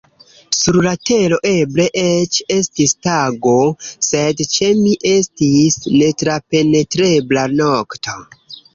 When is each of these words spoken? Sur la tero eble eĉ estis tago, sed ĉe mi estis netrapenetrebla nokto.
Sur 0.59 0.77
la 0.85 0.93
tero 1.09 1.37
eble 1.49 1.85
eĉ 2.05 2.39
estis 2.57 2.97
tago, 3.09 3.55
sed 4.09 4.43
ĉe 4.57 4.73
mi 4.83 4.97
estis 5.13 5.81
netrapenetrebla 6.01 7.49
nokto. 7.63 8.23